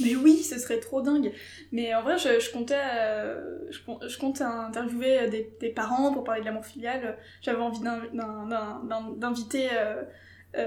[0.00, 1.30] Mais oui, ce serait trop dingue.
[1.72, 6.24] Mais en vrai, je, je comptais, euh, je, je compte interviewer des, des parents pour
[6.24, 7.18] parler de l'amour filial.
[7.42, 10.02] J'avais envie d'in- d'in- d'in- d'in- d'inviter euh,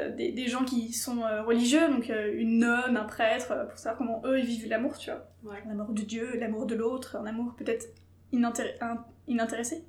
[0.10, 3.78] des, des gens qui sont euh, religieux, donc euh, une nonne, un prêtre, euh, pour
[3.78, 5.28] savoir comment eux ils vivent l'amour, tu vois.
[5.44, 5.58] Ouais.
[5.68, 7.88] L'amour de Dieu, l'amour de l'autre, un amour peut-être
[8.34, 8.78] inintér-
[9.28, 9.84] inintéressé.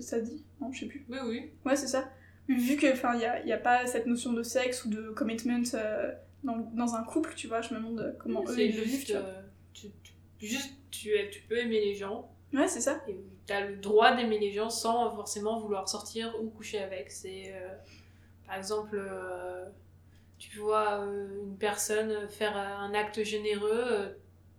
[0.00, 1.06] Ça dit Non, je sais plus.
[1.08, 1.50] Oui, oui.
[1.64, 2.08] Ouais, c'est ça.
[2.48, 5.10] Vu que, enfin, il n'y a, y a pas cette notion de sexe ou de
[5.10, 6.12] commitment euh,
[6.44, 9.12] dans, dans un couple, tu vois, je me demande comment eux ils le vivent, tu
[9.12, 9.22] vois.
[9.22, 10.12] euh, tu, tu-
[10.46, 13.00] juste tu, tu peux aimer les gens Ouais, c'est ça.
[13.08, 17.10] et tu as le droit d'aimer les gens sans forcément vouloir sortir ou coucher avec.
[17.10, 17.68] C'est euh,
[18.46, 19.64] par exemple, euh,
[20.38, 24.08] tu vois euh, une personne faire un acte généreux, euh,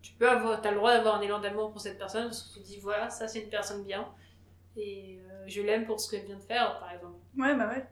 [0.01, 2.53] tu peux avoir, as le droit d'avoir un élan d'amour pour cette personne parce que
[2.53, 4.07] tu te dis voilà, ça c'est une personne bien
[4.75, 7.17] et euh, je l'aime pour ce qu'elle vient de faire, par exemple.
[7.37, 7.85] Ouais, bah ouais.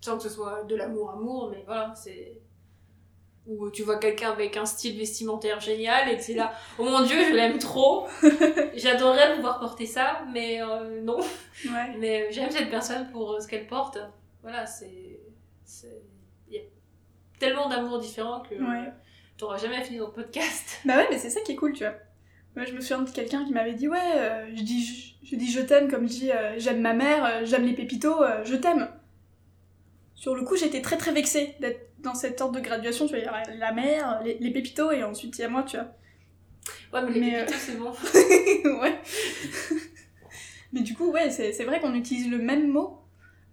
[0.00, 2.40] Sans que ce soit de l'amour amour, mais voilà, c'est
[3.46, 7.02] ou tu vois quelqu'un avec un style vestimentaire génial et que c'est là, oh mon
[7.02, 8.06] dieu, je l'aime trop,
[8.74, 11.18] j'adorerais pouvoir porter ça, mais euh, non.
[11.18, 11.96] Ouais.
[11.98, 13.98] Mais euh, j'aime cette personne pour euh, ce qu'elle porte.
[14.42, 15.20] Voilà, c'est.
[15.64, 16.02] c'est-
[16.48, 16.62] Il y a
[17.38, 18.90] tellement d'amour différent que Ouais.
[19.38, 20.80] t'auras jamais fini ton podcast.
[20.84, 21.94] Bah ouais, mais c'est ça qui est cool, tu vois.
[22.56, 25.36] Moi, je me souviens de quelqu'un qui m'avait dit Ouais, euh, je, dis, je, je
[25.36, 28.56] dis je t'aime comme je dis euh, j'aime ma mère, euh, j'aime les pépitos, je
[28.56, 28.88] t'aime.
[30.16, 33.06] Sur le coup, j'étais très très vexée d'être dans cette ordre de graduation.
[33.06, 35.48] Tu vois, il y a la mère, les, les pépitos, et ensuite il y a
[35.48, 35.86] moi, tu vois.
[36.92, 37.92] Ouais, mais les Mais, pépitos, c'est bon.
[38.80, 38.98] ouais.
[40.72, 42.98] Mais du coup, ouais, c'est vrai qu'on utilise le même mot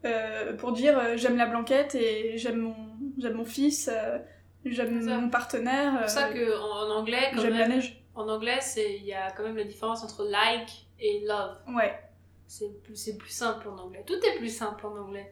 [0.05, 2.75] euh, pour dire euh, j'aime la blanquette et j'aime mon,
[3.17, 4.17] j'aime mon fils, euh,
[4.65, 8.03] j'aime mon partenaire, C'est pour ça qu'en en anglais, quand j'aime la neige.
[8.15, 11.57] en anglais, il y a quand même la différence entre like et love.
[11.75, 11.99] Ouais,
[12.47, 14.03] C'est plus, c'est plus simple en anglais.
[14.05, 15.31] Tout est plus simple en anglais.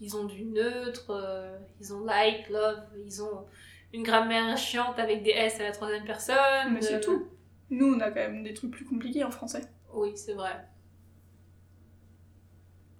[0.00, 1.12] Ils ont du neutre,
[1.80, 3.46] ils ont like, love, ils ont
[3.92, 6.72] une grammaire chiante avec des S à la troisième personne.
[6.72, 7.28] mais c'est tout.
[7.70, 9.62] Nous, on a quand même des trucs plus compliqués en français.
[9.94, 10.52] Oui, c'est vrai.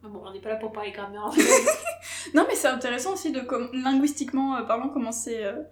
[0.02, 1.32] Mais Bon, on n'est pas là pour parler grammaire.
[1.32, 1.40] fait.
[2.34, 3.40] Non, mais c'est intéressant aussi de
[3.82, 5.62] linguistiquement euh, parlant comment c'est, euh,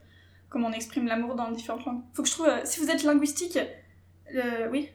[0.49, 2.03] comment on exprime l'amour dans différentes langues.
[2.13, 3.59] Faut que je trouve, euh, si vous êtes linguistique,
[4.35, 4.89] euh, oui,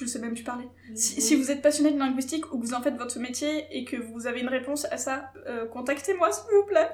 [0.00, 0.66] je sais même plus parler.
[0.94, 3.84] Si, si vous êtes passionné de linguistique ou que vous en faites votre métier et
[3.84, 5.32] que vous avez une réponse à ça,
[5.72, 6.90] contactez-moi s'il vous plaît.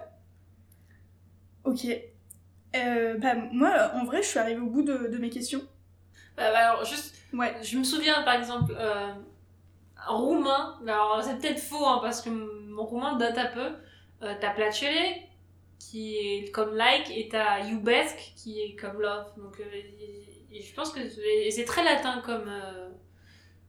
[1.65, 1.87] Ok.
[2.73, 5.61] Bah, moi, en vrai, je suis arrivée au bout de, de mes questions.
[6.37, 7.55] Bah, bah, alors, juste, Ouais.
[7.63, 8.75] je me souviens par exemple,
[10.07, 13.71] roumain, alors c'est peut-être faux hein, parce que mon roumain date un peu.
[14.23, 15.15] Euh, t'as Placele
[15.79, 19.27] qui est comme like et t'as Iubesc qui est comme love.
[19.39, 21.01] Donc euh, et- et je pense que
[21.51, 22.89] c'est très latin comme, euh,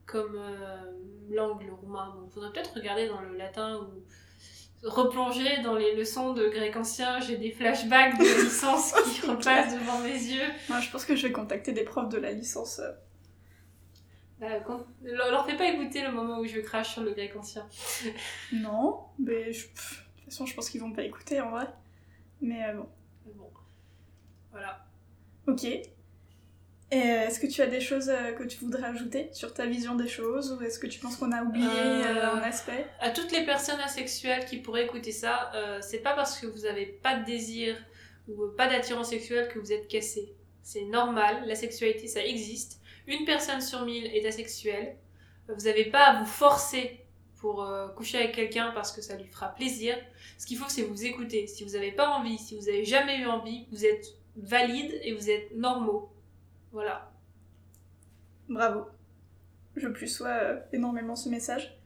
[0.04, 0.76] comme euh,
[1.30, 2.14] langue le roumain.
[2.16, 4.02] Donc faudrait peut-être regarder dans le latin ou
[4.88, 7.20] replonger dans les leçons de grec ancien.
[7.20, 10.42] J'ai des flashbacks de licence qui repassent devant mes yeux.
[10.68, 12.80] Moi, je pense que je vais contacter des profs de la licence.
[14.42, 14.60] Euh.
[14.66, 17.66] Quand- leur fais pas écouter le moment où je crache sur le grec ancien.
[18.52, 21.66] Non, mais je- de toute façon, je pense qu'ils vont pas écouter en vrai.
[22.40, 22.88] Mais euh, bon.
[23.36, 23.50] Bon.
[24.50, 24.84] Voilà.
[25.46, 25.64] Ok.
[25.64, 29.94] Euh, est-ce que tu as des choses euh, que tu voudrais ajouter sur ta vision
[29.94, 32.86] des choses ou est-ce que tu penses qu'on a oublié euh, un aspect?
[33.00, 36.66] À toutes les personnes asexuelles qui pourraient écouter ça, euh, c'est pas parce que vous
[36.66, 37.76] avez pas de désir
[38.28, 40.34] ou pas d'attirance sexuelle que vous êtes cassé.
[40.62, 42.78] C'est normal, la sexualité ça existe.
[43.06, 44.96] Une personne sur mille est asexuelle.
[45.48, 47.00] Vous n'avez pas à vous forcer
[47.36, 49.96] pour euh, coucher avec quelqu'un parce que ça lui fera plaisir.
[50.38, 51.46] Ce qu'il faut, c'est vous écouter.
[51.46, 55.12] Si vous n'avez pas envie, si vous n'avez jamais eu envie, vous êtes valide et
[55.12, 56.12] vous êtes normaux.
[56.70, 57.12] Voilà.
[58.48, 58.86] Bravo.
[59.76, 61.76] Je plus sois euh, énormément ce message.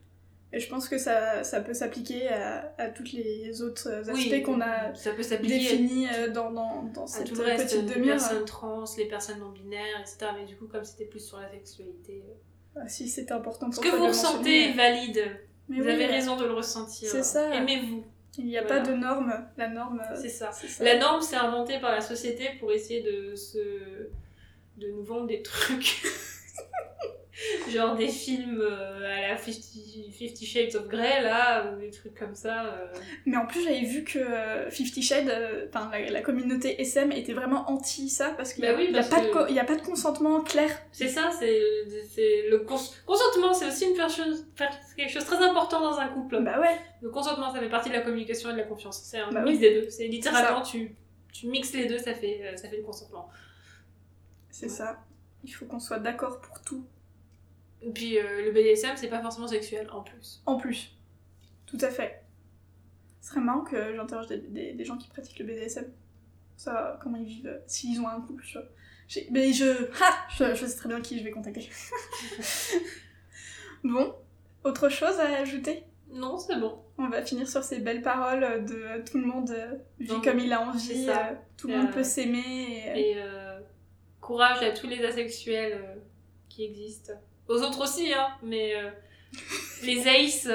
[0.53, 4.43] Et je pense que ça, ça peut s'appliquer à, à tous les autres aspects Oui,
[4.43, 7.95] qu'on a ça peut définis euh, dans, dans, dans cette tout le reste, petite les
[7.95, 8.17] demi-heure.
[8.17, 10.31] personnes trans, les personnes non binaires, etc.
[10.39, 12.23] Mais du coup, comme c'était plus sur la sexualité.
[12.27, 15.23] euh, Ah, si c'était important Ce pour que toi vous ressentez est valide.
[15.69, 17.11] Mais vous oui, avez raison de le ressentir.
[17.11, 17.53] C'est ça.
[17.53, 18.05] Aimez-vous.
[18.39, 18.83] Il n'y a Voilà.
[18.83, 19.35] pas de norme.
[19.57, 20.51] La norme, euh, C'est ça.
[20.53, 20.85] c'est ça.
[20.85, 23.59] La norme, c'est inventé par la société pour essayer de se...
[24.77, 26.03] de nous vendre des trucs.
[27.71, 32.15] Genre des films euh, à la Fifty, Fifty Shades of Grey, là, ou des trucs
[32.15, 32.67] comme ça.
[32.67, 32.87] euh.
[33.27, 37.11] Mais en plus, j'avais vu que euh, Fifty Shades, euh, enfin la, la communauté SM
[37.13, 39.47] était vraiment anti ça parce qu'il n'y a, Bah oui, a pas de que- co-
[39.49, 40.71] il y a pas de consentement clair.
[40.93, 41.59] C'est ça, c'est
[42.51, 44.47] le cons- consentement, c'est aussi une chose,
[44.97, 46.41] quelque chose de très important dans un couple.
[46.43, 49.03] Bah ouais, Le consentement, ça fait partie de la communication et de la confiance.
[49.05, 49.59] C'est un Bah mix oui.
[49.61, 49.91] des deux.
[49.91, 50.95] C'est littéralement, tu,
[51.33, 53.29] tu mixes les deux, ça fait, ça fait le consentement.
[54.51, 55.03] c'est ça.
[55.45, 56.85] Il faut qu'on soit d'accord pour tout.
[57.87, 60.43] Et puis euh, le BDSM, c'est pas forcément sexuel en plus.
[60.47, 60.93] En plus.
[61.67, 62.23] Tout à fait.
[63.21, 65.87] Ce serait marrant que j'interroge des, des- des gens qui pratiquent le BDSM.
[66.57, 68.67] Ça, comment ils vivent, euh, s'ils ont un couple, tu vois.
[69.31, 69.65] Mais je...
[70.03, 71.69] Ha je, je sais très bien qui je vais contacter.
[73.85, 74.15] bon,
[74.65, 75.85] autre chose à ajouter?
[76.11, 76.79] Non, c'est bon.
[76.99, 80.39] On va finir sur ces belles paroles de tout le monde euh, vit Non, comme
[80.39, 82.93] il a envie, euh, tout le monde peut s'aimer.
[82.97, 83.17] et, Et
[84.21, 86.01] courage à tous les asexuels
[86.49, 87.13] qui existent.
[87.49, 88.91] Aux autres aussi, hein, mais euh,
[89.83, 90.49] les ace,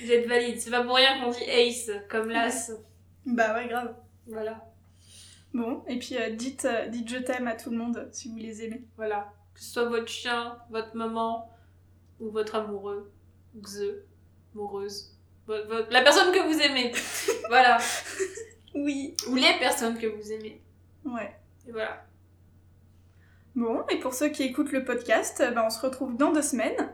[0.00, 0.60] vous êtes valides.
[0.60, 2.70] C'est pas pour rien qu'on dit ace, comme l'as.
[3.24, 3.94] Bah ouais, grave.
[4.26, 4.64] Voilà,
[5.54, 8.36] Bon, et puis euh, dites, euh, dites je t'aime à tout le monde si vous
[8.36, 8.82] les aimez.
[8.96, 9.32] voilà.
[9.54, 11.48] Que ce soit votre chien, votre maman,
[12.20, 13.10] ou votre amoureux,
[13.62, 14.02] xe,
[14.54, 15.12] amoureuse.
[15.46, 16.92] Votre- votre- la personne que vous aimez.
[17.48, 17.78] voilà.
[18.74, 19.16] Oui.
[19.28, 20.60] Ou les personnes que vous aimez.
[21.04, 21.34] Ouais.
[21.66, 22.04] Et voilà.
[23.56, 26.92] Bon, et pour ceux qui écoutent le podcast, ben, on se retrouve dans deux semaines.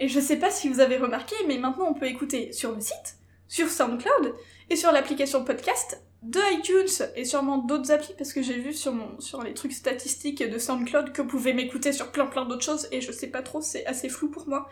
[0.00, 2.80] Et je sais pas si vous avez remarqué, mais maintenant on peut écouter sur le
[2.80, 4.34] site, sur SoundCloud
[4.70, 9.42] et sur l'application podcast de iTunes et sûrement d'autres applis parce que j'ai vu sur
[9.44, 13.00] les trucs statistiques de SoundCloud que vous pouvez m'écouter sur plein plein d'autres choses et
[13.00, 14.68] je sais pas trop, c'est assez flou pour moi.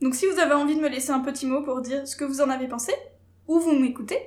[0.00, 2.24] Donc si vous avez envie de me laisser un petit mot pour dire ce que
[2.24, 2.92] vous en avez pensé,
[3.46, 4.20] où vous m'écoutez,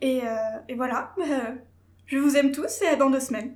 [0.00, 0.36] et, euh,
[0.68, 1.14] et voilà,
[2.06, 3.54] je vous aime tous et à dans deux semaines.